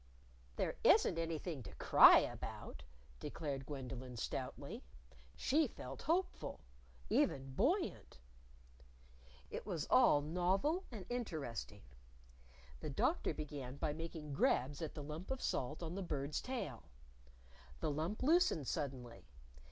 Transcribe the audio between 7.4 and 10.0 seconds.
buoyant. It was